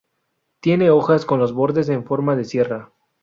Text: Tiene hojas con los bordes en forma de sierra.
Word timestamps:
Tiene 0.61 0.89
hojas 0.89 1.25
con 1.25 1.37
los 1.39 1.53
bordes 1.53 1.87
en 1.89 2.03
forma 2.05 2.35
de 2.35 2.43
sierra. 2.43 2.91